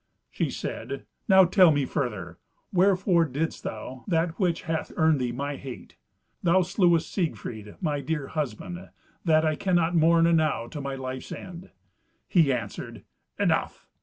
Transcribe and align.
She 0.31 0.49
said, 0.49 1.05
"Now 1.27 1.45
tell 1.45 1.69
me 1.69 1.85
further. 1.85 2.39
Wherefore 2.73 3.23
didst 3.25 3.61
thou 3.61 4.03
that 4.07 4.39
which 4.39 4.63
hath 4.63 4.91
earned 4.97 5.21
thee 5.21 5.31
my 5.31 5.57
hate? 5.57 5.95
Thou 6.41 6.63
slewest 6.63 7.13
Siegfried, 7.13 7.75
my 7.81 7.99
dear 8.01 8.29
husband, 8.29 8.89
that 9.25 9.45
I 9.45 9.55
cannot 9.55 9.93
mourn 9.93 10.25
enow 10.25 10.65
to 10.69 10.81
my 10.81 10.95
life's 10.95 11.31
end." 11.31 11.69
He 12.27 12.51
answered, 12.51 13.03
"Enough! 13.37 13.87